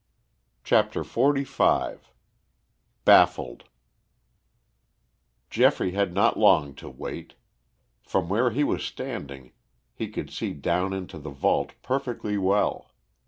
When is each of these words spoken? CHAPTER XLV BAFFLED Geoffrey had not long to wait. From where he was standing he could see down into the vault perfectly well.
CHAPTER 0.63 1.03
XLV 1.03 1.99
BAFFLED 3.05 3.65
Geoffrey 5.51 5.91
had 5.91 6.11
not 6.11 6.39
long 6.39 6.73
to 6.73 6.89
wait. 6.89 7.35
From 8.01 8.27
where 8.27 8.49
he 8.49 8.63
was 8.63 8.83
standing 8.83 9.51
he 9.93 10.07
could 10.09 10.31
see 10.31 10.53
down 10.53 10.93
into 10.93 11.19
the 11.19 11.29
vault 11.29 11.73
perfectly 11.83 12.39
well. 12.39 12.89